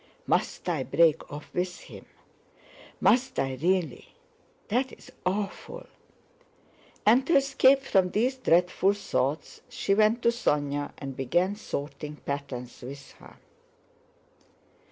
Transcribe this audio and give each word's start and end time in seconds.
"Must 0.25 0.67
I 0.67 0.81
break 0.81 1.31
off 1.31 1.51
with 1.53 1.81
him? 1.81 2.07
Must 2.99 3.37
I 3.37 3.53
really? 3.61 4.15
That's 4.67 5.11
awful..." 5.27 5.85
and 7.05 7.27
to 7.27 7.35
escape 7.35 7.83
from 7.83 8.09
these 8.09 8.37
dreadful 8.37 8.93
thoughts 8.93 9.61
she 9.69 9.93
went 9.93 10.23
to 10.23 10.29
Sónya 10.29 10.91
and 10.97 11.15
began 11.15 11.55
sorting 11.55 12.15
patterns 12.15 12.81
with 12.81 13.11
her. 13.19 13.37